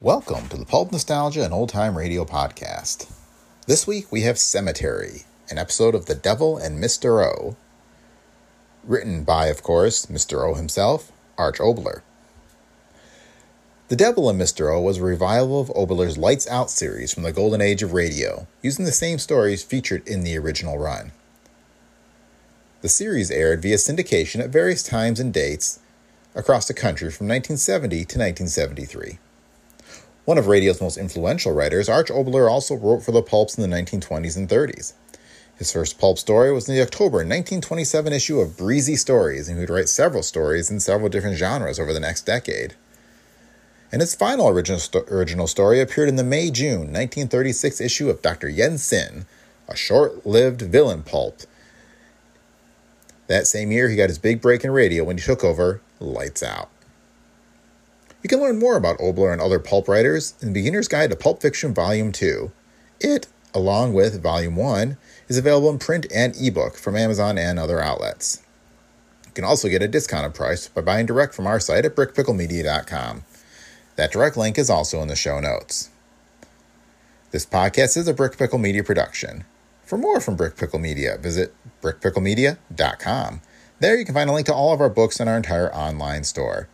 [0.00, 3.10] Welcome to the Pulp Nostalgia and Old Time Radio podcast.
[3.66, 7.20] This week we have Cemetery, an episode of The Devil and Mr.
[7.26, 7.56] O.
[8.84, 10.48] Written by, of course, Mr.
[10.48, 12.02] O himself, Arch Oboler.
[13.88, 14.72] The Devil and Mr.
[14.72, 18.46] O was a revival of Oboler's Lights Out series from the golden age of radio,
[18.62, 21.10] using the same stories featured in the original run.
[22.82, 25.80] The series aired via syndication at various times and dates
[26.36, 29.18] across the country from 1970 to 1973.
[30.28, 33.74] One of radio's most influential writers, Arch Oboler also wrote for the pulps in the
[33.74, 34.92] 1920s and 30s.
[35.56, 39.62] His first pulp story was in the October 1927 issue of Breezy Stories, and he
[39.62, 42.74] would write several stories in several different genres over the next decade.
[43.90, 48.20] And his final original, sto- original story appeared in the May June 1936 issue of
[48.20, 48.50] Dr.
[48.50, 49.24] Yen Sin,
[49.66, 51.40] a short lived villain pulp.
[53.28, 56.42] That same year, he got his big break in radio when he took over Lights
[56.42, 56.68] Out.
[58.22, 61.40] You can learn more about Oboler and other pulp writers in Beginner's Guide to Pulp
[61.40, 62.50] Fiction Volume 2.
[63.00, 64.96] It, along with Volume 1,
[65.28, 68.42] is available in print and ebook from Amazon and other outlets.
[69.26, 73.22] You can also get a discounted price by buying direct from our site at brickpicklemedia.com.
[73.94, 75.90] That direct link is also in the show notes.
[77.30, 79.44] This podcast is a Brick Pickle Media production.
[79.84, 83.42] For more from Brick Pickle Media, visit brickpicklemedia.com.
[83.80, 86.24] There you can find a link to all of our books and our entire online
[86.24, 86.68] store.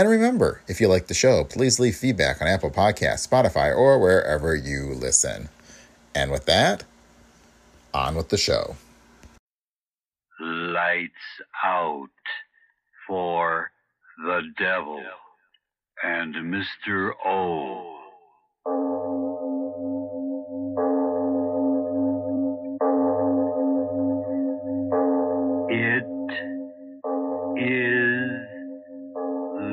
[0.00, 3.98] And remember, if you like the show, please leave feedback on Apple Podcasts, Spotify, or
[3.98, 5.50] wherever you listen.
[6.14, 6.84] And with that,
[7.92, 8.76] on with the show.
[10.40, 11.12] Lights
[11.62, 12.08] out
[13.06, 13.72] for
[14.24, 15.04] the devil
[16.02, 17.10] and Mr.
[17.26, 17.99] O.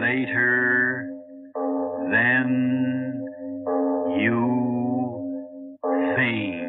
[0.07, 1.09] later
[2.11, 3.25] than
[4.21, 4.39] you
[6.15, 6.63] think.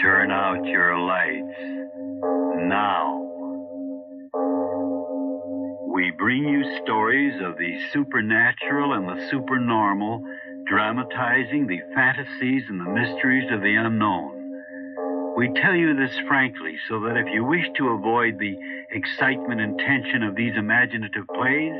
[0.00, 1.60] Turn out your lights
[2.68, 3.22] now.
[5.94, 10.24] We bring you stories of the supernatural and the supernormal,
[10.66, 14.35] dramatizing the fantasies and the mysteries of the unknown.
[15.36, 18.56] We tell you this frankly so that if you wish to avoid the
[18.90, 21.74] excitement and tension of these imaginative plays,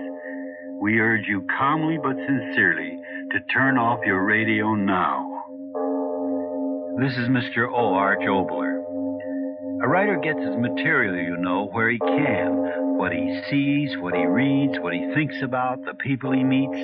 [0.82, 2.98] we urge you calmly but sincerely
[3.32, 5.32] to turn off your radio now.
[7.00, 7.66] This is Mr.
[7.72, 7.94] O.
[7.94, 8.22] Arch.
[8.22, 12.98] A writer gets his material, you know, where he can.
[12.98, 16.78] What he sees, what he reads, what he thinks about, the people he meets.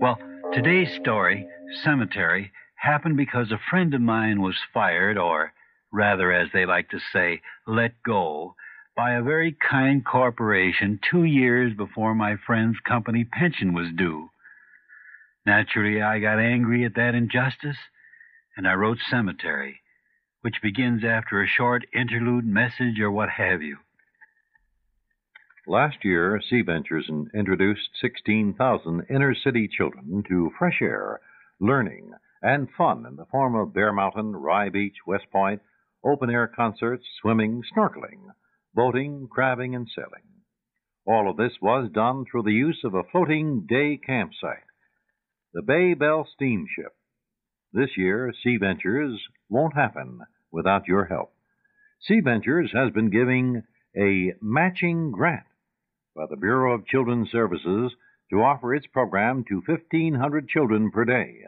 [0.00, 0.18] Well,
[0.52, 1.48] today's story,
[1.82, 2.52] Cemetery,
[2.84, 5.52] happened because a friend of mine was fired, or
[5.90, 8.54] rather, as they like to say, let go,
[8.96, 14.28] by a very kind corporation two years before my friend's company pension was due.
[15.46, 17.76] Naturally, I got angry at that injustice,
[18.56, 19.80] and I wrote Cemetery,
[20.42, 23.78] which begins after a short interlude message or what have you.
[25.66, 31.20] Last year, Sea Ventures introduced 16,000 inner city children to fresh air,
[31.58, 32.12] learning,
[32.44, 35.62] and fun in the form of Bear Mountain, Rye Beach, West Point,
[36.04, 38.26] open air concerts, swimming, snorkeling,
[38.74, 40.28] boating, crabbing, and sailing.
[41.06, 44.68] All of this was done through the use of a floating day campsite,
[45.54, 46.92] the Bay Bell Steamship.
[47.72, 49.18] This year, Sea Ventures
[49.48, 50.20] won't happen
[50.52, 51.32] without your help.
[52.06, 53.62] Sea Ventures has been giving
[53.96, 55.46] a matching grant
[56.14, 57.92] by the Bureau of Children's Services
[58.30, 61.44] to offer its program to 1,500 children per day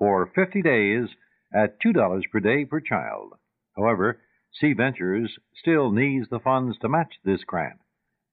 [0.00, 1.08] for 50 days
[1.54, 3.34] at $2 per day per child.
[3.76, 4.20] However,
[4.58, 7.78] Sea Ventures still needs the funds to match this grant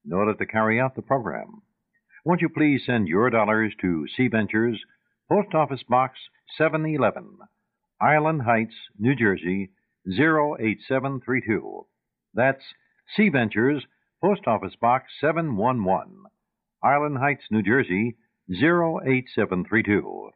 [0.06, 1.62] in order to carry out the program.
[2.24, 4.82] Won't you please send your dollars to Sea Ventures,
[5.30, 6.18] Post Office Box
[6.58, 7.38] 711,
[8.02, 9.70] Island Heights, New Jersey
[10.08, 11.86] 08732.
[12.34, 12.64] That's
[13.16, 13.86] Sea Ventures,
[14.24, 16.24] Post Office Box 711,
[16.82, 18.16] Island Heights, New Jersey
[18.50, 20.32] 08732.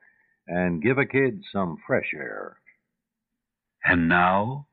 [0.47, 2.57] And give a kid some fresh air.
[3.83, 4.67] And now,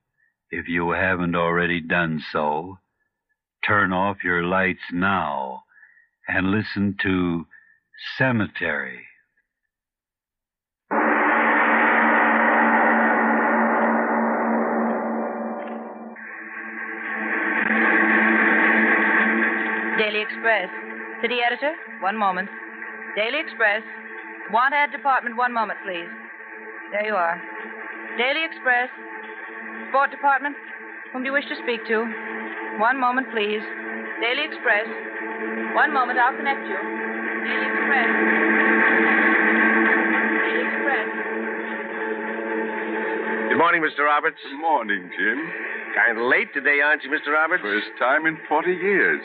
[0.50, 2.79] if you haven't already done so,
[3.67, 5.62] turn off your lights now
[6.26, 7.47] and listen to
[8.17, 9.05] Cemetery.
[19.99, 20.69] Daily Express.
[21.21, 22.49] City editor, one moment.
[23.17, 23.82] Daily Express.
[24.50, 26.09] Want ad department, one moment, please.
[26.91, 27.37] There you are.
[28.17, 28.89] Daily Express.
[29.93, 30.56] Sport department.
[31.12, 32.00] Whom do you wish to speak to?
[32.81, 33.61] One moment, please.
[34.25, 34.89] Daily Express.
[35.77, 36.81] One moment, I'll connect you.
[36.81, 38.09] Daily Express.
[40.49, 41.09] Daily Express.
[43.53, 44.09] Good morning, Mr.
[44.09, 44.41] Roberts.
[44.41, 45.39] Good morning, Jim.
[45.93, 47.37] Kind of late today, aren't you, Mr.
[47.37, 47.61] Roberts?
[47.61, 49.21] First time in 40 years.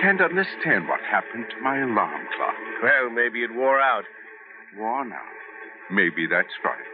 [0.00, 2.56] Can't understand what happened to my alarm clock.
[2.82, 4.04] Well, maybe it wore out.
[4.76, 5.20] Worn out.
[5.90, 6.88] Maybe that's right.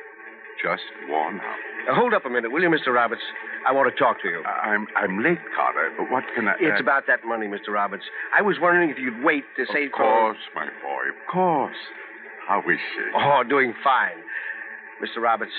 [0.63, 1.59] Just worn out.
[1.89, 2.93] Uh, hold up a minute, will you, Mr.
[2.93, 3.23] Roberts?
[3.67, 4.43] I want to talk to you.
[4.45, 6.55] I'm I'm late, Carter, but what can I...
[6.61, 7.69] It's uh, about that money, Mr.
[7.71, 8.05] Roberts.
[8.37, 9.87] I was wondering if you'd wait to say...
[9.87, 11.77] Of course, my boy, of course.
[12.47, 13.03] How is she?
[13.15, 14.19] Oh, doing fine.
[15.03, 15.23] Mr.
[15.23, 15.53] Roberts,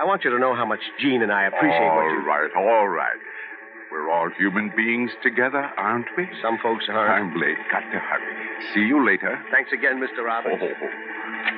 [0.00, 2.18] I want you to know how much Jean and I appreciate all what you...
[2.18, 3.20] All right, all right.
[3.92, 6.28] We're all human beings together, aren't we?
[6.42, 7.08] Some folks are.
[7.10, 7.58] I'm late.
[7.72, 8.34] Got to hurry.
[8.72, 9.38] See you later.
[9.50, 10.24] Thanks again, Mr.
[10.24, 10.62] Roberts.
[10.62, 11.49] Oh.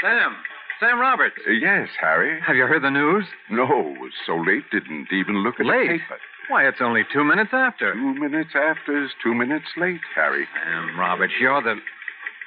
[0.00, 0.36] Sam.
[0.80, 1.36] Sam Roberts.
[1.46, 2.40] Uh, yes, Harry.
[2.46, 3.24] Have you heard the news?
[3.50, 5.88] No, it was so late, didn't even look at Late?
[5.88, 6.18] the paper.
[6.48, 7.92] Why, it's only two minutes after.
[7.94, 10.46] Two minutes after is two minutes late, Harry.
[10.54, 11.74] Sam Roberts, you're the.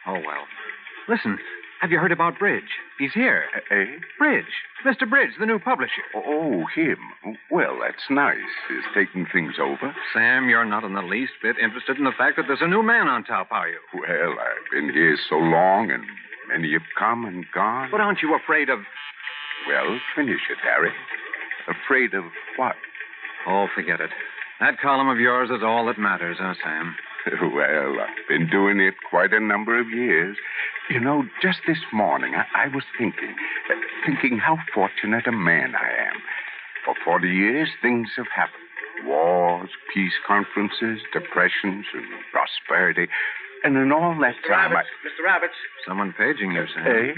[0.07, 0.45] Oh, well.
[1.09, 1.38] Listen,
[1.81, 2.77] have you heard about Bridge?
[2.97, 3.43] He's here.
[3.71, 3.99] Eh?
[4.17, 4.45] Bridge.
[4.85, 5.09] Mr.
[5.09, 6.03] Bridge, the new publisher.
[6.15, 6.97] Oh, him.
[7.51, 8.37] Well, that's nice.
[8.67, 9.95] He's taking things over.
[10.13, 12.83] Sam, you're not in the least bit interested in the fact that there's a new
[12.83, 13.79] man on top, are you?
[13.93, 16.03] Well, I've been here so long, and
[16.47, 17.89] many have come and gone.
[17.91, 18.79] But aren't you afraid of.
[19.67, 20.91] Well, finish it, Harry.
[21.67, 22.23] Afraid of
[22.57, 22.75] what?
[23.47, 24.11] Oh, forget it.
[24.59, 26.95] That column of yours is all that matters, huh, Sam?
[27.41, 30.37] Well, I've been doing it quite a number of years.
[30.89, 33.35] You know, just this morning, I, I was thinking,
[33.69, 36.21] uh, thinking how fortunate a man I am.
[36.85, 38.63] For 40 years, things have happened
[39.05, 43.07] wars, peace conferences, depressions, and prosperity.
[43.63, 44.47] And in all that Mr.
[44.47, 45.23] time, Roberts, Mr.
[45.25, 45.57] Roberts.
[45.85, 46.85] Someone paging you, Sam.
[46.85, 46.89] I.
[46.89, 47.11] Eh?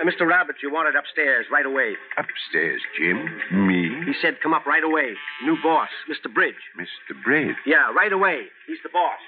[0.00, 0.26] Uh, Mr.
[0.26, 1.96] Roberts, you wanted upstairs right away.
[2.16, 3.28] Upstairs, Jim.
[3.52, 3.92] Me?
[4.06, 5.12] He said come up right away.
[5.44, 6.32] New boss, Mr.
[6.32, 6.72] Bridge.
[6.78, 7.12] Mr.
[7.22, 7.56] Bridge.
[7.66, 8.48] Yeah, right away.
[8.66, 9.20] He's the boss.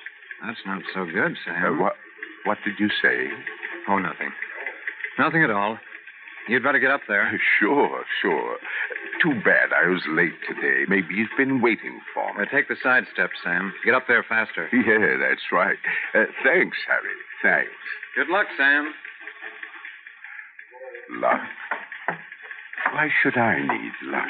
[0.44, 1.78] That's not so good, Uh, Sam.
[1.80, 1.94] what,
[2.44, 3.28] what did you say?
[3.88, 4.30] Oh, nothing.
[5.18, 5.78] Nothing at all.
[6.48, 7.40] You'd better get up there.
[7.58, 8.56] Sure, sure.
[9.22, 10.84] Too bad I was late today.
[10.88, 12.42] Maybe he's been waiting for me.
[12.42, 13.72] Uh, take the side steps, Sam.
[13.84, 14.68] Get up there faster.
[14.72, 15.78] Yeah, that's right.
[16.14, 17.16] Uh, thanks, Harry.
[17.42, 17.72] Thanks.
[18.14, 18.92] Good luck, Sam.
[21.18, 21.40] Luck?
[22.92, 24.28] Why should I need luck?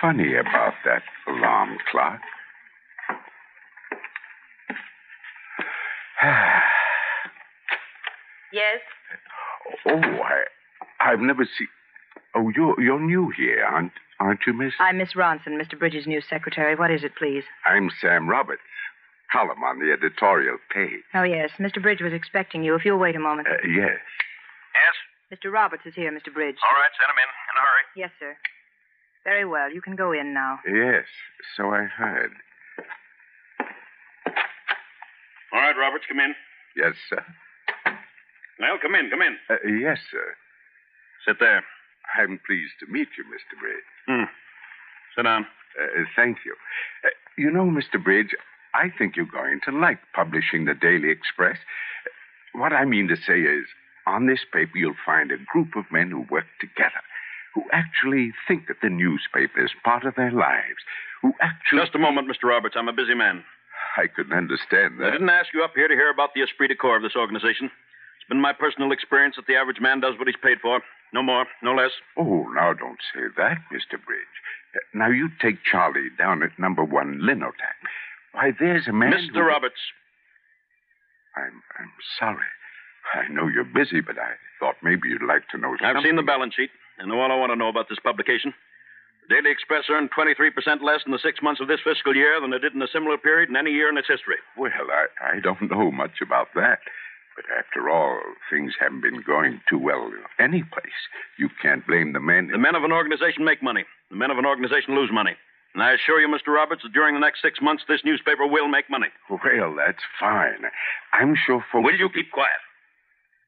[0.00, 2.20] Funny about that alarm clock.
[8.52, 8.80] Yes?
[9.86, 10.42] oh, I,
[10.98, 11.68] I've never seen.
[12.34, 14.74] Oh, you're you're new here, aren't aren't you, Miss?
[14.80, 15.78] I'm Miss Ronson, Mr.
[15.78, 16.74] Bridges' new secretary.
[16.74, 17.44] What is it, please?
[17.64, 18.60] I'm Sam Roberts.
[19.30, 21.06] Column on the editorial page.
[21.14, 21.50] Oh, yes.
[21.60, 21.80] Mr.
[21.80, 22.74] Bridge was expecting you.
[22.74, 23.46] If you'll wait a moment.
[23.46, 24.02] Uh, yes.
[24.74, 24.94] Yes?
[25.30, 25.52] Mr.
[25.52, 26.34] Roberts is here, Mr.
[26.34, 26.58] Bridge.
[26.58, 27.30] All right, send him in.
[27.30, 27.84] In a hurry.
[27.94, 28.34] Yes, sir.
[29.24, 29.72] Very well.
[29.72, 30.60] You can go in now.
[30.66, 31.04] Yes.
[31.56, 32.30] So I heard.
[35.52, 36.34] All right, Roberts, come in.
[36.76, 37.22] Yes, sir.
[38.60, 39.36] Well, come in, come in.
[39.48, 40.36] Uh, yes, sir.
[41.26, 41.64] Sit there.
[42.16, 43.58] I'm pleased to meet you, Mr.
[43.58, 43.88] Bridge.
[44.06, 44.24] Hmm.
[45.16, 45.46] Sit down.
[45.80, 46.54] Uh, thank you.
[47.04, 48.02] Uh, you know, Mr.
[48.02, 48.34] Bridge,
[48.74, 51.58] I think you're going to like publishing the Daily Express.
[52.52, 53.66] What I mean to say is,
[54.06, 57.02] on this paper, you'll find a group of men who work together,
[57.54, 60.80] who actually think that the newspaper is part of their lives,
[61.22, 61.80] who actually.
[61.80, 62.44] Just a moment, Mr.
[62.48, 62.76] Roberts.
[62.78, 63.44] I'm a busy man.
[63.96, 65.10] I couldn't understand I that.
[65.12, 67.66] didn't ask you up here to hear about the esprit de corps of this organization.
[67.66, 70.80] It's been my personal experience that the average man does what he's paid for.
[71.12, 71.90] No more, no less.
[72.16, 73.98] Oh, now don't say that, Mr.
[73.98, 74.36] Bridge.
[74.94, 77.82] Now, you take Charlie down at number one Linotype.
[78.32, 79.10] Why, there's a man.
[79.12, 79.34] Mr.
[79.34, 79.80] who- Roberts,
[81.36, 82.46] I'm, I'm sorry.
[83.14, 85.96] I know you're busy, but I thought maybe you'd like to know something.
[85.96, 86.70] I've seen the balance sheet.
[87.06, 88.54] Know all I want to know about this publication.
[89.28, 92.52] The Daily Express earned 23% less in the six months of this fiscal year than
[92.52, 94.36] it did in a similar period in any year in its history.
[94.56, 96.80] Well, I, I don't know much about that.
[97.36, 101.00] But after all, things haven't been going too well any place.
[101.38, 102.48] You can't blame the men.
[102.52, 103.84] The men of an organization make money.
[104.10, 105.36] The men of an organization lose money.
[105.74, 106.52] And I assure you, Mr.
[106.52, 109.06] Roberts, that during the next six months, this newspaper will make money.
[109.30, 110.66] Well, that's fine.
[111.12, 111.84] I'm sure folks.
[111.84, 112.60] Will you keep quiet?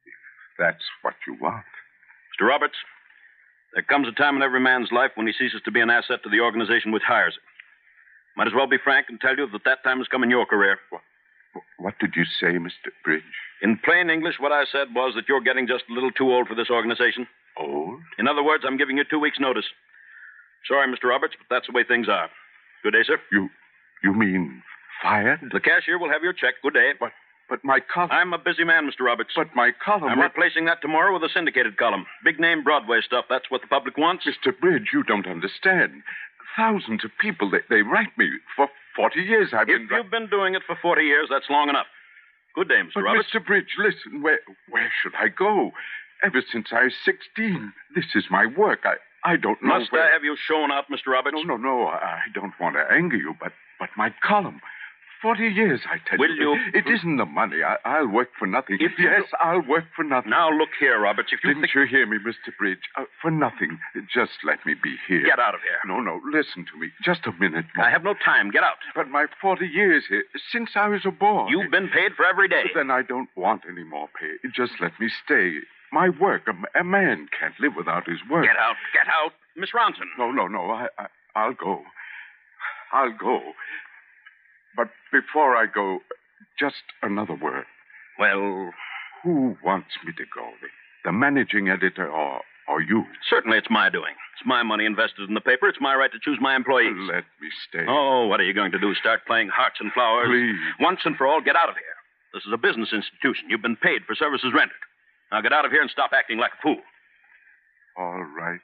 [0.07, 1.67] If That's what you want.
[2.33, 2.47] Mr.
[2.47, 2.77] Roberts,
[3.75, 6.23] there comes a time in every man's life when he ceases to be an asset
[6.23, 7.43] to the organization which hires him.
[8.37, 10.47] Might as well be frank and tell you that that time has come in your
[10.47, 10.79] career.
[10.91, 11.03] What
[11.79, 12.89] what did you say, Mr.
[13.05, 13.23] Bridge?
[13.61, 16.49] In plain English, what I said was that you're getting just a little too old
[16.49, 17.27] for this organization.
[17.59, 18.01] Old?
[18.19, 19.67] In other words, I'm giving you two weeks' notice.
[20.67, 21.11] Sorry, Mr.
[21.11, 22.31] Roberts, but that's the way things are.
[22.83, 23.19] Good day, sir.
[23.31, 23.51] You,
[24.03, 24.63] you mean
[25.03, 25.41] fired?
[25.53, 26.55] The cashier will have your check.
[26.63, 26.93] Good day.
[26.99, 27.13] But
[27.53, 28.09] But my column.
[28.13, 29.05] I'm a busy man, Mr.
[29.05, 29.33] Roberts.
[29.37, 30.05] But my column.
[30.05, 32.07] I'm replacing that tomorrow with a syndicated column.
[32.25, 33.27] Big name Broadway stuff.
[33.29, 34.25] That's what the public wants.
[34.25, 34.59] Mr.
[34.59, 36.03] Bridge, you don't understand.
[36.57, 38.31] Thousands of people, they, they write me.
[38.57, 39.83] For 40 years I've been.
[39.83, 41.85] If you've been doing it for 40 years, that's long enough.
[42.55, 42.95] Good day, Mr.
[42.95, 43.29] But, Roberts.
[43.29, 43.45] Mr.
[43.45, 44.41] Bridge, listen, where,
[44.71, 45.73] where should I go?
[46.25, 48.85] Ever since I was 16, this is my work.
[48.85, 48.95] I,
[49.31, 50.09] I don't know Must where...
[50.09, 51.09] I have you shown out, Mr.
[51.09, 51.37] Roberts?
[51.37, 51.85] No, no, no.
[51.85, 54.63] I I don't want to anger you, but, but my column...
[55.23, 57.63] Forty years, I tell Will you- It isn't the money.
[57.63, 58.77] I, I'll work for nothing.
[58.81, 60.31] If you yes, I'll work for nothing.
[60.31, 61.31] Now, look here, Roberts.
[61.33, 61.75] If you Didn't think...
[61.77, 62.51] you hear me, Mr.
[62.59, 62.81] Bridge?
[62.97, 63.79] Uh, for nothing.
[64.13, 65.25] Just let me be here.
[65.25, 65.79] Get out of here.
[65.87, 66.21] No, no.
[66.33, 66.89] Listen to me.
[67.05, 67.87] Just a minute more.
[67.87, 68.51] I have no time.
[68.51, 68.79] Get out.
[68.97, 71.47] But my 40 years here, since I was a boy.
[71.49, 72.65] You've been paid for every day.
[72.75, 74.49] Then I don't want any more pay.
[74.55, 75.59] Just let me stay.
[75.93, 76.49] My work.
[76.49, 78.45] A, a man can't live without his work.
[78.45, 78.75] Get out.
[78.93, 79.33] Get out.
[79.57, 80.09] Miss Ronson.
[80.19, 80.71] No, no, no.
[80.71, 81.83] I, I, I'll go.
[82.93, 83.41] I'll go.
[84.77, 85.99] But before I go,
[86.59, 87.65] just another word.
[88.19, 88.73] Well,
[89.23, 90.51] Who wants me to go?
[90.61, 90.69] The,
[91.05, 93.05] the managing editor or, or you?
[93.29, 94.15] certainly it's my doing.
[94.37, 95.69] It's my money invested in the paper.
[95.69, 96.97] It's my right to choose my employees.
[97.07, 97.85] Let me stay.
[97.89, 98.95] Oh, what are you going to do?
[98.95, 100.27] Start playing hearts and flowers?
[100.29, 100.57] Please.
[100.81, 101.97] Once and for all, get out of here.
[102.35, 103.51] This is a business institution.
[103.51, 104.81] You've been paid for services rendered.
[105.31, 106.81] Now get out of here and stop acting like a fool.
[107.97, 108.61] All right,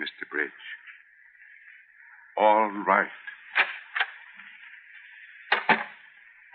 [0.00, 0.24] Mr.
[0.30, 0.50] Bridge.
[2.38, 3.08] All right.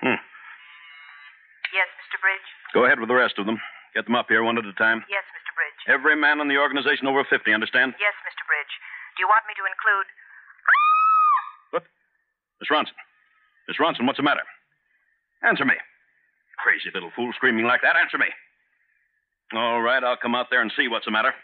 [0.02, 0.20] Hmm.
[1.74, 2.24] Yes, Mr.
[2.24, 2.48] Bridge.
[2.74, 3.60] Go ahead with the rest of them.
[3.92, 5.04] Get them up here one at a time.
[5.12, 5.52] Yes, Mr.
[5.52, 5.80] Bridge.
[5.92, 7.92] Every man in the organization over 50, understand?
[8.00, 8.48] Yes, Mr.
[8.48, 8.74] Bridge.
[9.16, 10.08] Do you want me to include?
[11.72, 11.84] What?
[12.64, 12.96] Miss Ronson.
[13.68, 14.48] Miss Ronson, what's the matter?
[15.44, 15.76] Answer me.
[16.64, 18.00] Crazy little fool screaming like that.
[18.00, 18.32] Answer me.
[19.54, 21.36] All right, I'll come out there and see what's the matter.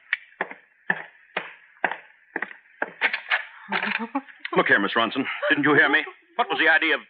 [4.56, 5.28] Look here, Miss Ronson.
[5.50, 6.04] Didn't you hear me?
[6.36, 7.02] What was the idea of.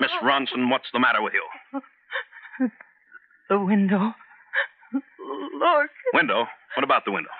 [0.00, 1.80] Miss Ronson, what's the matter with you?
[2.58, 4.14] The window.
[4.92, 6.46] Look, Window?
[6.76, 7.30] What about the window?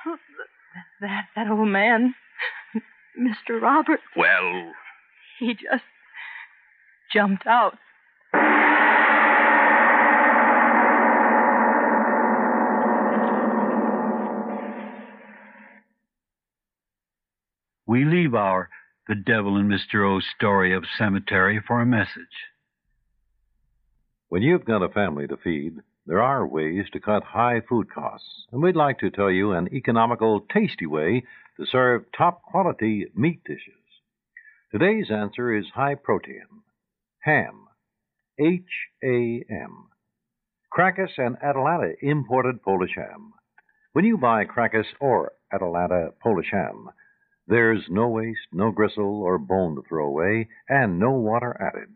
[1.00, 2.14] that that old man,
[3.18, 3.60] Mr.
[3.60, 4.72] Roberts, Well,
[5.38, 5.84] he just
[7.12, 7.78] jumped out.
[17.86, 18.68] We leave our
[19.08, 20.06] The Devil and Mr.
[20.06, 22.48] O's story of cemetery for a message.
[24.30, 28.46] When you've got a family to feed, there are ways to cut high food costs,
[28.52, 31.22] and we'd like to tell you an economical, tasty way
[31.56, 33.72] to serve top quality meat dishes.
[34.70, 36.44] Today's answer is high protein
[37.20, 37.68] ham.
[38.38, 38.68] H
[39.02, 39.88] A M.
[40.70, 43.32] Krakus and Atalanta imported Polish ham.
[43.94, 46.90] When you buy Krakus or Atalanta Polish ham,
[47.46, 51.88] there's no waste, no gristle or bone to throw away, and no water added.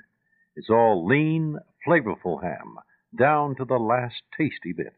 [0.56, 2.78] It's all lean, flavorful ham,
[3.16, 4.94] down to the last tasty bit.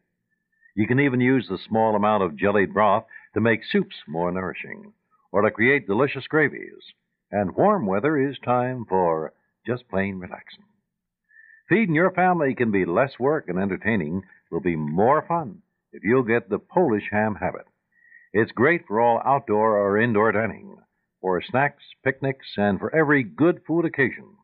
[0.75, 4.93] You can even use the small amount of jellied broth to make soups more nourishing,
[5.31, 6.93] or to create delicious gravies.
[7.31, 9.33] And warm weather is time for
[9.65, 10.65] just plain relaxing.
[11.67, 15.61] Feeding your family can be less work and entertaining will be more fun
[15.91, 17.65] if you'll get the Polish ham habit.
[18.33, 20.77] It's great for all outdoor or indoor dining,
[21.21, 24.35] for snacks, picnics, and for every good food occasion.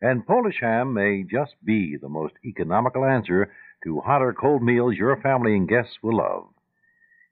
[0.00, 3.52] And Polish ham may just be the most economical answer
[3.84, 6.48] to hot or cold meals your family and guests will love.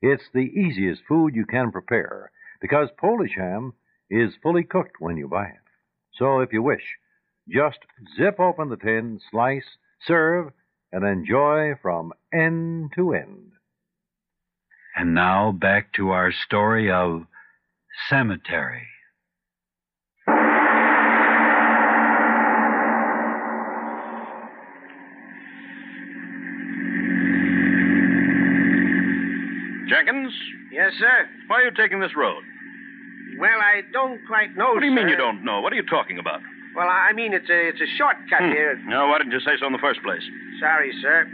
[0.00, 2.30] It's the easiest food you can prepare
[2.60, 3.74] because Polish ham
[4.10, 5.60] is fully cooked when you buy it.
[6.14, 6.96] So if you wish,
[7.48, 7.78] just
[8.16, 10.52] zip open the tin, slice, serve,
[10.92, 13.52] and enjoy from end to end.
[14.96, 17.26] And now back to our story of
[18.08, 18.86] cemetery.
[29.88, 30.32] Jenkins,
[30.74, 31.28] Yes, sir.
[31.48, 32.42] why are you taking this road?
[33.38, 34.72] Well, I don't quite know.
[34.74, 35.60] What do you mean you don't know?
[35.60, 36.40] What are you talking about?
[36.76, 38.50] Well, I mean it's a it's a shortcut Hmm.
[38.50, 38.76] here.
[38.86, 40.22] No, why didn't you say so in the first place?
[40.60, 41.26] Sorry, sir.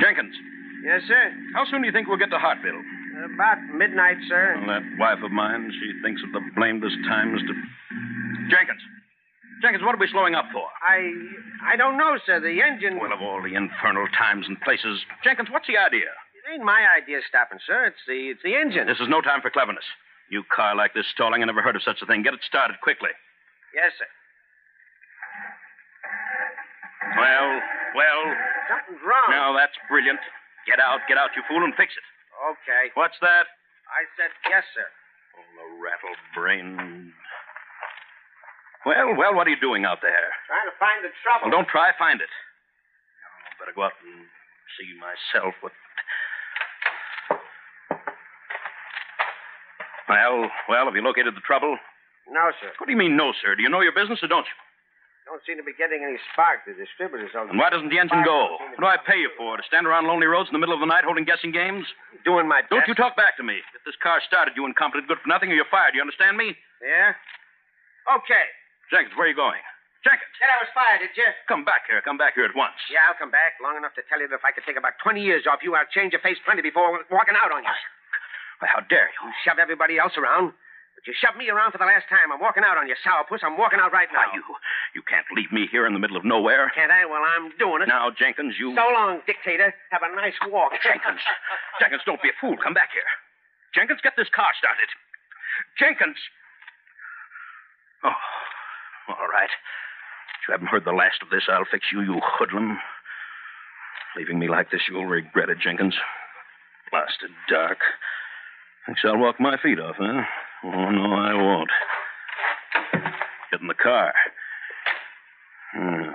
[0.00, 0.34] Jenkins,
[0.84, 1.32] Yes, sir.
[1.54, 2.82] how soon do you think we'll get to Hartville?
[3.34, 4.56] About midnight, sir.
[4.60, 7.54] Well, that wife of mine, she thinks of the blamedest times to.
[8.52, 8.82] Jenkins!
[9.62, 10.68] Jenkins, what are we slowing up for?
[10.86, 11.10] I
[11.64, 12.40] I don't know, sir.
[12.40, 12.98] The engine.
[13.00, 15.00] Well, of all the infernal times and places.
[15.24, 16.12] Jenkins, what's the idea?
[16.46, 17.90] Ain't my idea stopping, sir.
[17.90, 18.86] It's the it's the engine.
[18.86, 19.84] This is no time for cleverness.
[20.30, 22.22] You car like this stalling, I never heard of such a thing.
[22.22, 23.10] Get it started quickly.
[23.74, 24.10] Yes, sir.
[27.18, 27.50] Well,
[27.94, 28.22] well.
[28.66, 29.30] Something's wrong.
[29.30, 30.18] Now that's brilliant.
[30.66, 32.06] Get out, get out, you fool, and fix it.
[32.50, 32.90] Okay.
[32.94, 33.46] What's that?
[33.86, 34.86] I said yes, sir.
[35.38, 37.14] Oh, the rattle brain.
[38.86, 40.30] Well, well, what are you doing out there?
[40.46, 41.50] Trying to find the trouble.
[41.50, 42.30] Well, don't try find it.
[42.30, 44.26] I better go out and
[44.78, 45.74] see myself what.
[50.08, 51.78] Well, well, have you located the trouble?
[52.30, 52.70] No, sir.
[52.78, 53.54] What do you mean, no, sir?
[53.54, 54.56] Do you know your business or don't you?
[55.26, 56.62] Don't seem to be getting any spark.
[56.62, 57.50] The distributors don't.
[57.50, 58.54] And why doesn't the engine go?
[58.78, 59.58] What do I pay you for?
[59.58, 61.82] To stand around lonely roads in the middle of the night holding guessing games?
[62.22, 62.70] Doing my best.
[62.70, 63.58] Don't you talk back to me.
[63.74, 65.98] Get this car started, you incompetent good for nothing, or you're fired.
[65.98, 66.54] You understand me?
[66.78, 67.18] Yeah?
[68.06, 68.46] Okay.
[68.94, 69.58] Jenkins, where are you going?
[70.06, 70.30] Jenkins.
[70.38, 71.26] Said I was fired, did you?
[71.50, 71.98] Come back here.
[72.06, 72.78] Come back here at once.
[72.86, 74.94] Yeah, I'll come back long enough to tell you that if I could take about
[75.02, 77.74] 20 years off you, I'll change your face plenty before walking out on you.
[78.60, 79.20] Well, how dare you?
[79.28, 80.52] You shove everybody else around.
[80.96, 82.32] But you shoved me around for the last time.
[82.32, 83.44] I'm walking out on you, sourpuss.
[83.44, 84.32] I'm walking out right now.
[84.32, 84.42] Now, you,
[84.96, 86.72] you can't leave me here in the middle of nowhere.
[86.72, 87.04] Can't I?
[87.04, 87.88] Well, I'm doing it.
[87.92, 88.72] Now, Jenkins, you.
[88.72, 89.76] So long, dictator.
[89.92, 90.72] Have a nice walk.
[90.82, 91.20] Jenkins.
[91.80, 92.56] Jenkins, don't be a fool.
[92.56, 93.06] Come back here.
[93.76, 94.88] Jenkins, get this car started.
[95.76, 96.16] Jenkins.
[98.04, 98.16] Oh,
[99.12, 99.52] all right.
[99.52, 101.44] If You haven't heard the last of this.
[101.52, 102.80] I'll fix you, you hoodlum.
[104.16, 105.94] Leaving me like this, you'll regret it, Jenkins.
[106.90, 107.78] Blasted dark.
[108.86, 110.22] Thinks I'll walk my feet off, huh?
[110.64, 111.70] Oh, no, I won't.
[113.50, 114.14] Get in the car.
[115.76, 116.12] Uh,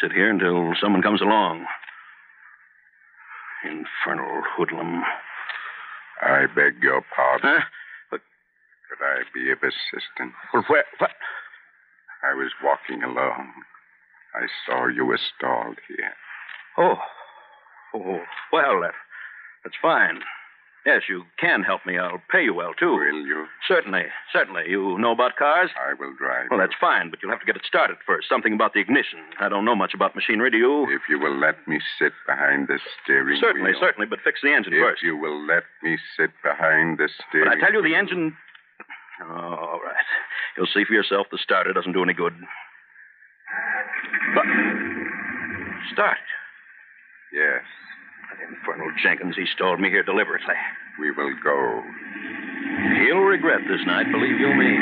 [0.00, 1.66] sit here until someone comes along.
[3.64, 5.02] Infernal hoodlum.
[6.22, 7.50] I beg your pardon.
[7.56, 7.64] Huh?
[8.10, 8.20] But
[8.88, 10.34] could I be of assistance?
[10.54, 10.84] Well, where?
[10.98, 11.10] What?
[12.22, 13.52] I was walking along.
[14.34, 16.12] I saw you were stalled here.
[16.78, 16.98] Oh.
[17.94, 18.20] Oh,
[18.52, 18.94] well, that,
[19.64, 20.20] that's fine.
[20.86, 21.98] Yes, you can help me.
[21.98, 22.92] I'll pay you well, too.
[22.94, 23.46] Will you?
[23.66, 24.62] Certainly, certainly.
[24.68, 25.68] You know about cars?
[25.74, 26.46] I will drive.
[26.48, 26.66] Well, you.
[26.66, 28.28] that's fine, but you'll have to get it started first.
[28.28, 29.18] Something about the ignition.
[29.40, 30.84] I don't know much about machinery, do you?
[30.94, 33.80] If you will let me sit behind the steering certainly, wheel.
[33.82, 35.02] certainly, certainly, but fix the engine If first.
[35.02, 38.36] you will let me sit behind the steering But I tell you, the engine.
[39.26, 39.34] Oh,
[39.74, 40.06] all right.
[40.56, 42.32] You'll see for yourself the starter doesn't do any good.
[44.34, 44.44] But.
[45.92, 46.18] Start.
[47.32, 47.62] Yes,
[48.48, 50.54] infernal Jenkins, he stalled me here deliberately.
[50.98, 51.82] we will go.
[53.04, 54.72] He'll regret this night, believe you me.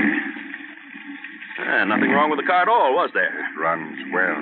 [1.60, 3.30] Ah, nothing wrong with the car at all, was there?
[3.30, 4.40] It runs well.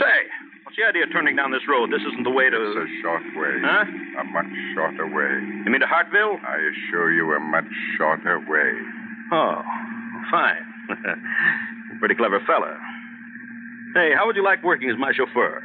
[0.00, 0.18] Say,
[0.64, 1.90] what's the idea of turning down this road?
[1.92, 2.56] This isn't the way to.
[2.56, 3.54] It's a short way.
[3.60, 3.84] Huh?
[4.20, 5.32] A much shorter way.
[5.64, 6.40] You mean to Hartville?
[6.40, 8.72] I assure you, a much shorter way.
[9.32, 9.60] Oh,
[10.30, 10.64] fine.
[12.00, 12.78] Pretty clever fella.
[13.94, 15.62] Hey, how would you like working as my chauffeur?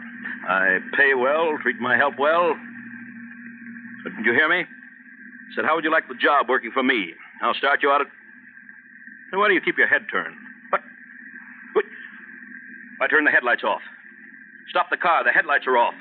[0.48, 2.56] I pay well, treat my help well.
[4.04, 4.62] Did you hear me?
[4.62, 7.14] I Said, how would you like the job working for me?
[7.42, 8.08] I'll start you out at.
[9.32, 10.36] Hey, Why do you keep your head turned?
[10.70, 10.82] What?
[11.74, 11.86] What?
[13.02, 13.82] I turn the headlights off.
[14.70, 15.24] Stop the car.
[15.24, 15.94] The headlights are off.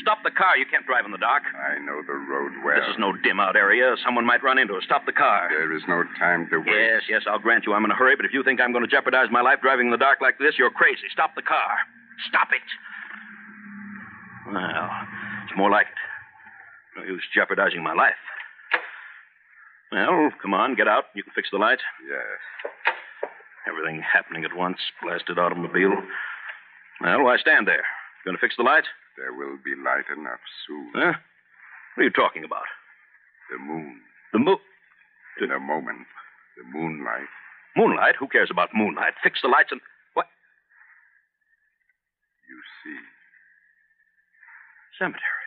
[0.00, 0.56] Stop the car.
[0.58, 1.42] You can't drive in the dark.
[1.56, 2.76] I know the road well.
[2.76, 3.96] This is no dim out area.
[4.04, 4.84] Someone might run into us.
[4.84, 5.48] Stop the car.
[5.48, 6.68] There is no time to wait.
[6.68, 8.84] Yes, yes, I'll grant you I'm in a hurry, but if you think I'm going
[8.84, 11.08] to jeopardize my life driving in the dark like this, you're crazy.
[11.12, 11.80] Stop the car.
[12.28, 12.60] Stop it.
[14.46, 14.90] Well,
[15.44, 16.98] it's more like it.
[16.98, 18.16] No use jeopardizing my life.
[19.92, 21.04] Well, come on, get out.
[21.14, 21.82] You can fix the lights.
[22.02, 22.40] Yes.
[23.68, 24.78] Everything happening at once.
[25.02, 25.94] Blasted automobile.
[27.00, 27.84] Well, why stand there?
[28.24, 28.86] Going to fix the lights?
[29.16, 30.90] There will be light enough soon.
[30.94, 31.12] Huh?
[31.94, 32.66] What are you talking about?
[33.50, 34.00] The moon.
[34.32, 34.58] The moon.
[35.40, 36.06] In a moment.
[36.56, 37.28] The moonlight.
[37.76, 38.16] Moonlight?
[38.18, 39.14] Who cares about moonlight?
[39.22, 39.80] Fix the lights and.
[40.14, 40.26] What?
[42.48, 42.98] You see.
[44.98, 45.44] Cemetery.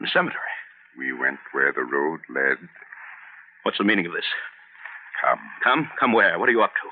[0.00, 0.54] The cemetery.
[0.98, 2.56] We went where the road led.
[3.62, 4.24] What's the meaning of this?
[5.20, 5.38] Come.
[5.62, 5.90] Come?
[6.00, 6.38] Come where?
[6.38, 6.88] What are you up to?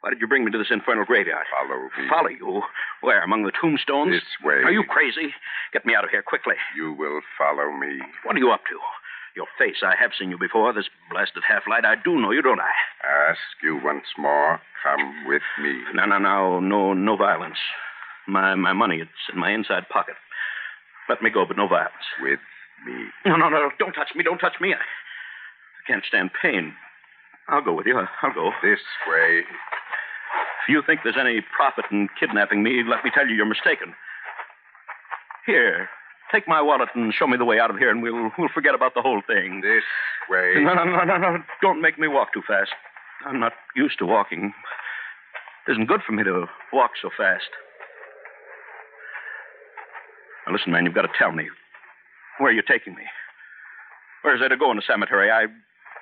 [0.00, 1.46] Why did you bring me to this infernal graveyard?
[1.50, 2.08] Follow me.
[2.08, 2.62] Follow you?
[3.00, 3.20] Where?
[3.22, 4.12] Among the tombstones?
[4.12, 4.62] This way.
[4.62, 5.34] Are you crazy?
[5.72, 6.54] Get me out of here quickly.
[6.76, 7.98] You will follow me.
[8.22, 8.78] What are you up to?
[9.34, 9.82] Your face.
[9.82, 10.72] I have seen you before.
[10.72, 11.84] This blasted half light.
[11.84, 12.70] I do know you, don't I?
[13.30, 14.60] Ask you once more.
[14.84, 15.82] Come with me.
[15.94, 16.60] No, no, no.
[16.60, 17.58] No, no violence.
[18.28, 20.14] My, my money, it's in my inside pocket.
[21.08, 21.92] Let me go, but no violence.
[22.22, 22.40] With
[22.86, 23.06] me.
[23.24, 23.70] No, no, no.
[23.78, 24.22] Don't touch me.
[24.22, 24.74] Don't touch me.
[24.74, 26.74] I, I can't stand pain.
[27.48, 27.98] I'll go with you.
[28.22, 28.50] I'll go.
[28.62, 29.40] This way.
[29.40, 33.94] If you think there's any profit in kidnapping me, let me tell you you're mistaken.
[35.46, 35.88] Here,
[36.30, 38.74] take my wallet and show me the way out of here, and we'll we'll forget
[38.74, 39.62] about the whole thing.
[39.62, 39.84] This
[40.28, 40.54] way.
[40.56, 41.38] No, no, no, no, no.
[41.62, 42.70] Don't make me walk too fast.
[43.24, 44.52] I'm not used to walking.
[45.66, 47.48] It isn't good for me to walk so fast.
[50.48, 51.46] Now, listen, man, you've got to tell me.
[52.38, 53.02] Where are you taking me?
[54.22, 55.30] Where is there to go in the cemetery?
[55.30, 55.44] I,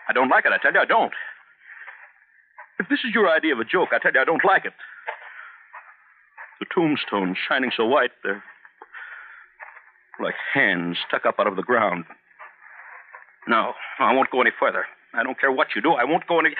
[0.08, 0.52] I don't like it.
[0.52, 1.12] I tell you, I don't.
[2.78, 4.72] If this is your idea of a joke, I tell you, I don't like it.
[6.60, 8.42] The tombstones shining so white, they're
[10.22, 12.04] like hands stuck up out of the ground.
[13.48, 14.86] No, I won't go any further.
[15.12, 15.92] I don't care what you do.
[15.92, 16.50] I won't go any.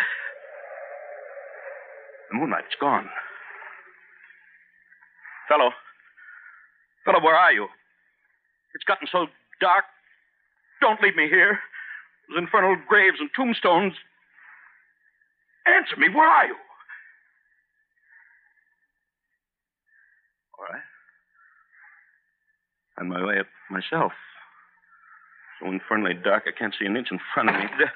[2.31, 3.09] The moonlight's gone.
[5.49, 5.71] Fellow.
[7.07, 7.69] Fellow, where are you?
[8.75, 9.29] It's gotten so
[9.61, 9.85] dark.
[10.81, 11.61] Don't leave me here.
[12.29, 13.95] Those infernal graves and tombstones.
[15.67, 16.57] Answer me, where are you?
[20.59, 20.83] All right.
[22.99, 24.13] On my way up myself.
[25.61, 27.63] So infernally dark I can't see an inch in front of me.
[27.79, 27.87] The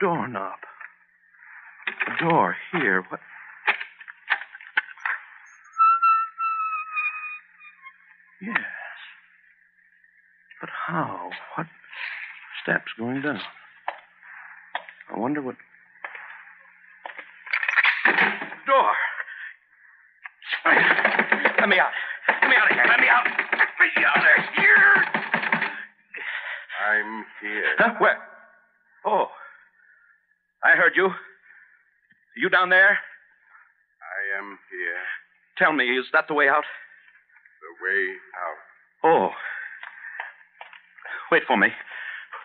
[0.00, 0.58] doorknob.
[2.08, 3.02] A door here.
[3.08, 3.20] What?
[10.90, 11.30] How?
[11.54, 11.66] What
[12.62, 13.40] steps going down?
[15.14, 15.54] I wonder what.
[18.66, 18.92] Door!
[21.60, 21.94] Let me out.
[22.42, 22.86] Let me out of here.
[22.88, 23.24] Let me out.
[23.24, 25.04] Let me out of here.
[26.88, 27.74] I'm here.
[27.78, 27.94] Huh?
[27.98, 28.18] Where?
[29.06, 29.26] Oh.
[30.64, 31.10] I heard you.
[32.36, 32.90] You down there?
[32.90, 35.02] I am here.
[35.56, 36.64] Tell me, is that the way out?
[37.60, 38.58] The way out.
[39.04, 39.30] Oh.
[41.30, 41.68] Wait for me.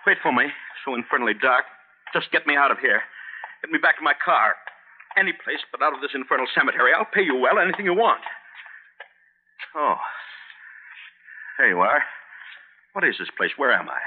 [0.06, 0.45] Wait for me.
[0.84, 1.65] So infernally dark.
[2.13, 3.02] Just get me out of here.
[3.62, 4.56] Get me back to my car.
[5.17, 6.91] Any place but out of this infernal cemetery.
[6.93, 8.21] I'll pay you well, anything you want.
[9.76, 9.98] Oh.
[11.58, 12.04] There you are.
[12.93, 13.52] What is this place?
[13.58, 14.00] Where am I?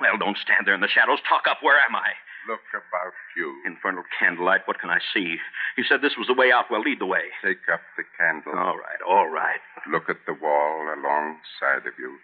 [0.00, 1.20] Well, don't stand there in the shadows.
[1.28, 1.62] Talk up.
[1.62, 2.16] Where am I?
[2.48, 3.54] Look about you.
[3.64, 4.66] Infernal candlelight.
[4.66, 5.38] What can I see?
[5.76, 6.66] You said this was the way out.
[6.70, 7.30] Well, lead the way.
[7.44, 8.58] Take up the candle.
[8.58, 9.62] All right, all right.
[9.86, 12.18] Look at the wall alongside of you.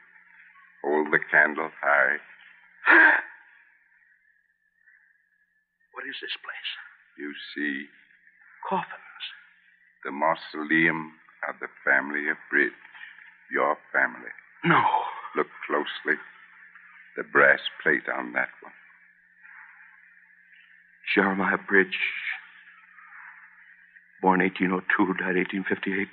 [0.85, 2.17] Hold the candle high.
[5.93, 6.71] What is this place?
[7.19, 7.87] You see
[8.69, 9.25] Coffins.
[10.05, 11.15] the mausoleum
[11.49, 12.71] of the family of Bridge.
[13.51, 14.31] Your family.
[14.65, 14.83] No.
[15.35, 16.19] Look closely.
[17.17, 18.73] The brass plate on that one.
[21.15, 21.99] Jeremiah Bridge.
[24.23, 26.09] Born 1802, died 1858.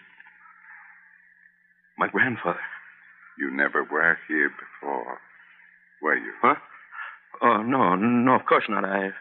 [1.98, 2.60] My grandfather.
[3.38, 5.20] You never were here before,
[6.02, 6.34] were you?
[6.42, 6.56] Huh?
[7.42, 8.86] Oh, no, no, of course not.
[8.86, 9.12] I.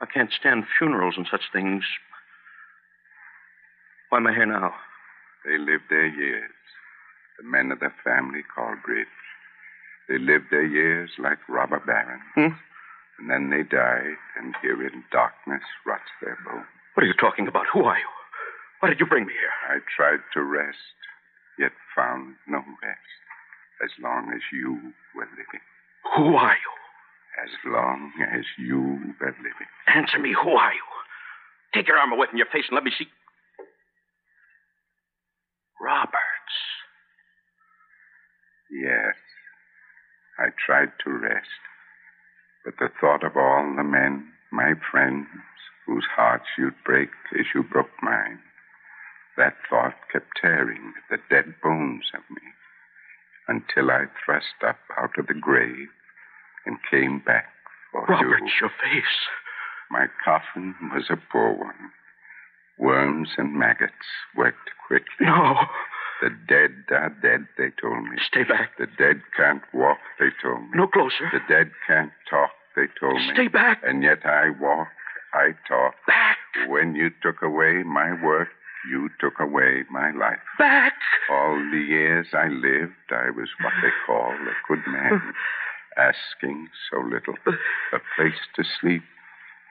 [0.00, 1.84] I can't stand funerals and such things.
[4.10, 4.74] Why am I here now?
[5.44, 6.50] They lived their years.
[7.38, 9.06] The men of the family called Bridge.
[10.08, 12.22] They lived their years like robber barons.
[12.34, 12.56] Hmm?
[13.18, 16.66] And then they died, and here in darkness rots their bones.
[16.94, 17.66] What are you talking about?
[17.72, 18.10] Who are you?
[18.80, 19.54] Why did you bring me here?
[19.76, 20.78] I tried to rest,
[21.58, 23.18] yet found no rest.
[23.84, 25.62] As long as you were living.
[26.16, 26.72] Who are you?
[27.44, 28.80] As long as you
[29.20, 29.70] were living.
[29.86, 30.34] Answer me.
[30.34, 30.82] Who are you?
[31.74, 33.06] Take your arm away from your face and let me see.
[35.80, 36.18] Roberts.
[38.70, 39.14] Yes.
[40.38, 41.46] I tried to rest.
[42.64, 45.26] But the thought of all the men, my friends,
[45.86, 48.40] whose hearts you'd break as you broke mine,
[49.38, 52.42] that thought kept tearing at the dead bones of me
[53.48, 55.88] until I thrust up out of the grave
[56.66, 57.46] and came back
[57.90, 58.50] for Robert, you.
[58.60, 59.18] your face.
[59.90, 61.92] My coffin was a poor one.
[62.78, 63.92] Worms and maggots
[64.36, 65.26] worked quickly.
[65.26, 65.54] No.
[66.20, 68.18] The dead are dead, they told me.
[68.26, 68.76] Stay back.
[68.76, 70.70] The dead can't walk, they told me.
[70.74, 71.30] No closer.
[71.32, 73.30] The dead can't talk, they told me.
[73.34, 73.80] Stay back.
[73.84, 74.88] And yet I walk,
[75.32, 75.94] I talk.
[76.06, 76.38] Back.
[76.68, 78.48] When you took away my work,
[78.90, 80.38] you took away my life.
[80.58, 80.94] Back.
[81.30, 85.20] All the years I lived, I was what they call a good man,
[85.96, 87.34] asking so little.
[87.92, 89.02] A place to sleep,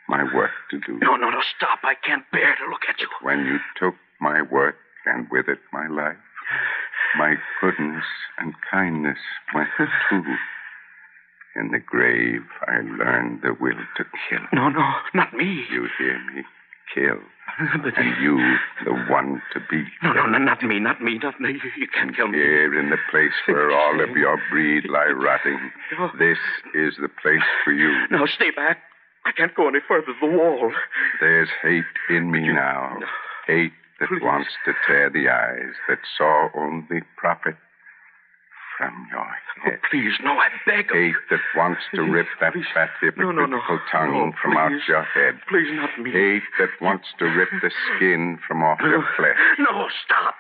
[0.08, 1.00] my work to do.
[1.02, 1.80] No, no, no, stop.
[1.84, 3.08] I can't bear to look at you.
[3.22, 6.18] When you took my work and with it my life,
[7.18, 8.06] my goodness
[8.38, 9.20] and kindness
[9.54, 9.70] went
[10.10, 10.24] too.
[11.56, 14.46] In the grave, I learned the will to kill.
[14.54, 15.66] No, no, not me.
[15.72, 16.44] You hear me?
[16.94, 17.20] Kill.
[17.82, 18.38] But And you,
[18.86, 19.84] the one to be.
[20.04, 21.54] No, no, no, not me, not me, not me.
[21.54, 22.38] You, you can't kill me.
[22.38, 26.12] Here in the place where all of your breed lie rotting, No.
[26.20, 26.38] this
[26.76, 27.90] is the place for you.
[28.12, 28.78] No, stay back.
[29.26, 30.14] I can't go any further.
[30.22, 30.72] The wall.
[31.20, 32.98] There's hate in me now.
[33.48, 34.22] Hate that Please.
[34.22, 37.56] wants to tear the eyes that saw only profit
[38.78, 39.26] from your
[39.66, 41.16] Oh, please, no, I beg of Hate you.
[41.32, 42.66] that wants to rip that Please.
[42.74, 43.58] fat No, no, no.
[43.58, 44.82] hypocritical tongue No, from out please.
[44.88, 45.40] your head.
[45.50, 46.12] Please, not me.
[46.12, 49.36] Hate that wants to rip the skin from off your flesh.
[49.60, 50.36] No, stop.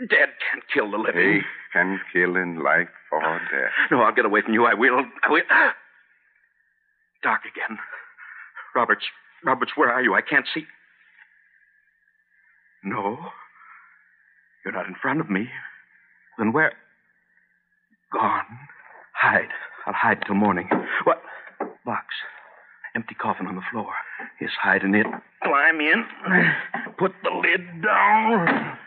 [0.00, 1.40] Dead can't kill the living.
[1.40, 3.72] Hate can kill in life or death.
[3.90, 4.66] No, I'll get away from you.
[4.66, 5.04] I will.
[5.24, 5.42] I will.
[7.22, 7.78] Dark again.
[8.74, 9.04] Roberts,
[9.44, 10.14] Roberts, where are you?
[10.14, 10.66] I can't see.
[12.84, 13.18] No.
[14.64, 15.48] You're not in front of me.
[16.38, 16.72] Then where?
[18.16, 18.46] Gone.
[19.12, 19.52] Hide.
[19.86, 20.68] I'll hide till morning.
[21.04, 21.20] What?
[21.84, 22.06] Box.
[22.94, 23.92] Empty coffin on the floor.
[24.38, 25.06] He's hiding it.
[25.42, 26.04] Climb in.
[26.98, 28.78] Put the lid down.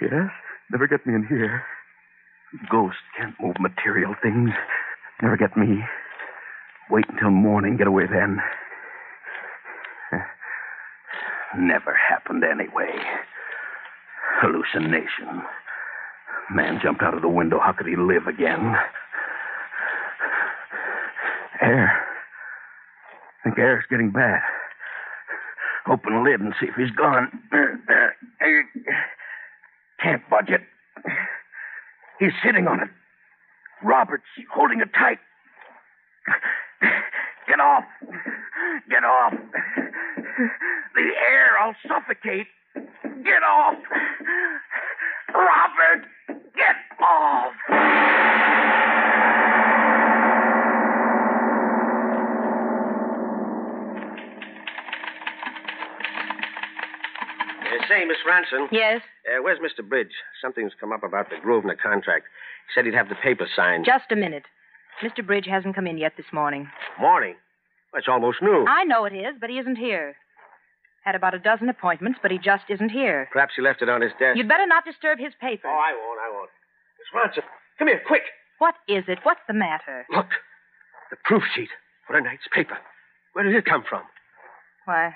[0.00, 0.30] yes?
[0.72, 1.62] Never get me in here.
[2.68, 4.50] Ghosts can't move material things.
[5.22, 5.84] Never get me.
[6.90, 8.38] Wait until morning, get away then.
[11.56, 12.90] Never happened anyway.
[14.40, 15.42] Hallucination.
[16.50, 17.58] Man jumped out of the window.
[17.58, 18.74] How could he live again?
[21.62, 22.04] Air.
[23.42, 24.40] think air's getting bad.
[25.90, 27.28] Open the lid and see if he's gone.
[30.02, 30.60] Can't budge it.
[32.18, 32.88] He's sitting on it.
[33.82, 35.18] Roberts holding it tight.
[37.48, 37.84] Get off.
[38.90, 39.32] Get off.
[40.94, 42.46] The air, I'll suffocate.
[43.24, 43.76] Get off.
[45.34, 46.06] Robert,
[46.54, 47.52] get off.
[57.66, 58.68] Uh, say, Miss Ranson.
[58.70, 59.00] Yes?
[59.26, 59.86] Uh, where's Mr.
[59.86, 60.12] Bridge?
[60.40, 62.26] Something's come up about the Grosvenor contract.
[62.68, 63.84] He said he'd have the paper signed.
[63.84, 64.44] Just a minute.
[65.02, 65.26] Mr.
[65.26, 66.68] Bridge hasn't come in yet this morning.
[67.00, 67.34] Morning?
[67.92, 68.66] Well, it's almost noon.
[68.68, 70.16] I know it is, but he isn't here.
[71.06, 73.28] Had about a dozen appointments, but he just isn't here.
[73.32, 74.36] Perhaps he left it on his desk.
[74.36, 75.68] You'd better not disturb his paper.
[75.68, 76.50] Oh, I won't, I won't.
[76.98, 77.44] Miss Ranson,
[77.78, 78.22] come here, quick.
[78.58, 79.20] What is it?
[79.22, 80.04] What's the matter?
[80.10, 80.26] Look.
[81.10, 81.68] The proof sheet
[82.06, 82.76] for tonight's paper.
[83.34, 84.02] Where did it come from?
[84.86, 85.14] Why,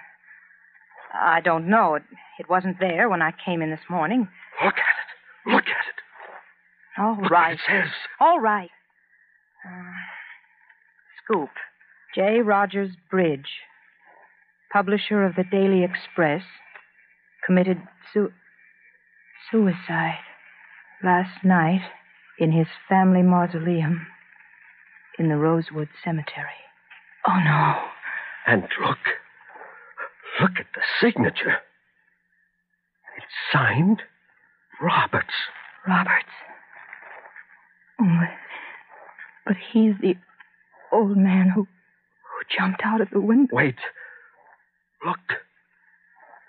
[1.12, 1.96] I don't know.
[1.96, 2.04] It,
[2.38, 4.28] it wasn't there when I came in this morning.
[4.64, 5.52] Look at it.
[5.52, 7.00] Look at it.
[7.02, 7.58] All Look right.
[7.68, 7.90] What it says.
[8.20, 8.70] All right.
[9.66, 9.92] Uh,
[11.24, 11.50] scoop.
[12.14, 12.40] J.
[12.40, 13.48] Rogers Bridge,
[14.72, 16.42] publisher of the Daily Express,
[17.44, 17.78] committed
[18.12, 18.32] su-
[19.50, 20.18] suicide
[21.02, 21.82] last night
[22.38, 24.06] in his family mausoleum
[25.18, 26.60] in the Rosewood Cemetery.
[27.26, 27.74] Oh, no.
[28.46, 28.98] And look.
[30.40, 31.58] Look at the signature.
[33.16, 34.02] It's signed
[34.80, 35.34] Roberts.
[35.86, 36.32] Roberts.
[38.00, 38.28] Oh, but,
[39.46, 40.14] but he's the
[40.92, 43.54] old man who, who jumped out of the window.
[43.54, 43.76] Wait.
[45.04, 45.18] Look.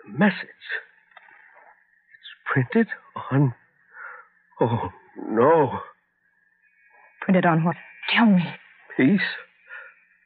[0.06, 0.36] The message.
[2.20, 2.88] It's printed
[3.32, 3.54] on.
[4.60, 4.90] Oh,
[5.30, 5.80] no.
[7.22, 7.76] Printed on what?
[8.14, 8.44] Tell me.
[8.98, 9.22] Piece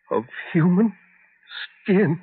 [0.09, 0.93] of human
[1.83, 2.19] skin.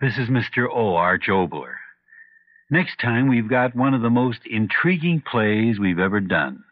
[0.00, 0.68] This is Mr.
[0.70, 1.04] O.R.
[1.04, 1.74] Arch Oboler.
[2.70, 6.64] Next time, we've got one of the most intriguing plays we've ever done.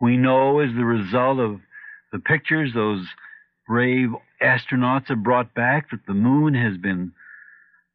[0.00, 1.60] We know as the result of
[2.12, 3.06] the pictures those
[3.66, 7.12] brave astronauts have brought back that the moon has been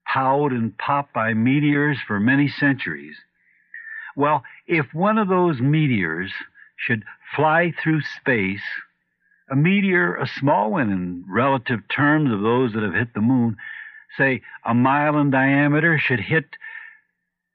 [0.06, 3.16] powed and popped by meteors for many centuries.
[4.16, 6.32] Well, if one of those meteors
[6.76, 7.04] should
[7.36, 8.62] fly through space,
[9.50, 13.58] a meteor, a small one in relative terms of those that have hit the moon,
[14.18, 16.46] say a mile in diameter, should hit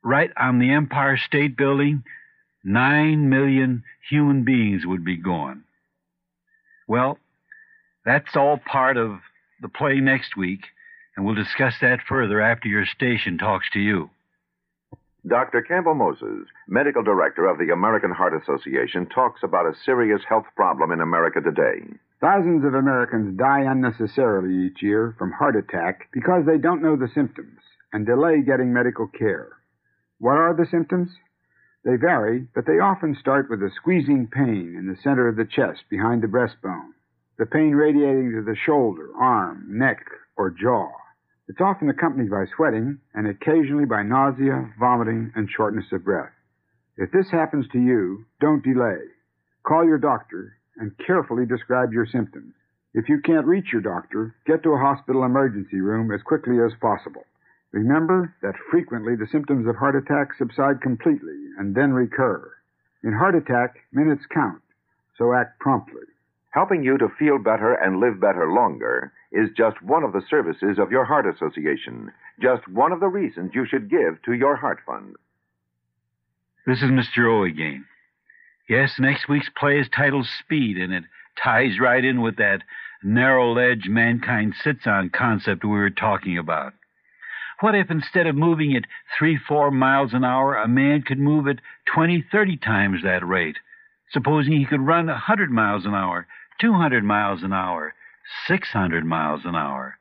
[0.03, 2.03] right on the Empire State Building,
[2.69, 5.65] nine million human beings would be gone.
[6.87, 7.19] Well,
[8.05, 9.19] that's all part of
[9.61, 10.61] the play next week,
[11.17, 14.11] and we'll discuss that further after your station talks to you.
[15.27, 15.63] Dr.
[15.63, 20.93] Campbell Moses, medical director of the American Heart Association, talks about a serious health problem
[20.93, 21.85] in America today.
[22.21, 27.11] Thousands of Americans die unnecessarily each year from heart attack because they don't know the
[27.15, 27.59] symptoms
[27.93, 29.49] and delay getting medical care.
[30.19, 31.11] What are the symptoms?
[31.85, 35.45] They vary, but they often start with a squeezing pain in the center of the
[35.45, 36.93] chest behind the breastbone,
[37.39, 40.05] the pain radiating to the shoulder, arm, neck,
[40.37, 40.91] or jaw.
[41.49, 46.33] It's often accompanied by sweating and occasionally by nausea, vomiting, and shortness of breath.
[46.97, 48.99] If this happens to you, don't delay.
[49.63, 52.55] Call your doctor and carefully describe your symptoms.
[52.93, 56.73] If you can't reach your doctor, get to a hospital emergency room as quickly as
[56.81, 57.25] possible.
[57.73, 62.51] Remember that frequently the symptoms of heart attack subside completely and then recur.
[63.05, 64.63] In heart attack, minutes count,
[65.17, 66.03] so act promptly.
[66.51, 70.79] Helping you to feel better and live better longer is just one of the services
[70.79, 74.81] of your Heart Association, just one of the reasons you should give to your Heart
[74.87, 75.17] Fund.
[76.67, 77.31] This is Mr.
[77.31, 77.85] O again.
[78.69, 81.05] Yes, next week's play is titled Speed, and it
[81.43, 82.63] ties right in with that
[83.03, 86.73] narrow ledge mankind sits on concept we were talking about.
[87.61, 88.85] What if instead of moving at
[89.19, 91.61] three, four miles an hour, a man could move at
[91.93, 93.59] twenty, thirty times that rate?
[94.13, 96.27] Supposing he could run a hundred miles an hour,
[96.61, 97.95] two hundred miles an hour,
[98.47, 99.99] six hundred miles an hour.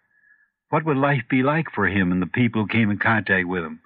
[0.70, 3.64] What would life be like for him and the people who came in contact with
[3.64, 3.80] him?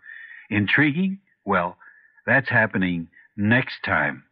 [0.49, 1.19] Intriguing?
[1.45, 1.77] Well,
[2.25, 3.07] That's happening
[3.37, 4.23] next time.